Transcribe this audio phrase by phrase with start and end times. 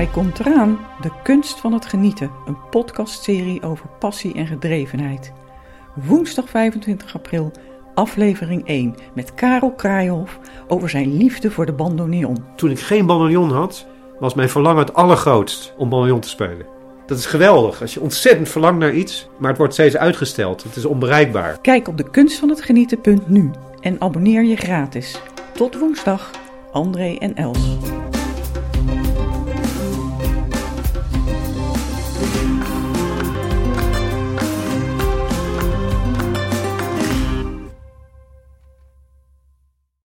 [0.00, 5.32] Hij komt eraan, De Kunst van het Genieten, een podcastserie over passie en gedrevenheid.
[5.94, 7.52] Woensdag 25 april,
[7.94, 10.38] aflevering 1, met Karel Kraaihoff
[10.68, 12.44] over zijn liefde voor de bandoneon.
[12.56, 13.86] Toen ik geen bandoneon had,
[14.18, 16.66] was mijn verlangen het allergrootst om bandoneon te spelen.
[17.06, 20.62] Dat is geweldig, als je ontzettend verlangt naar iets, maar het wordt steeds uitgesteld.
[20.62, 21.58] Het is onbereikbaar.
[21.60, 22.06] Kijk op de
[22.56, 25.20] Genieten.nu en abonneer je gratis.
[25.52, 26.30] Tot woensdag,
[26.72, 27.89] André en Els.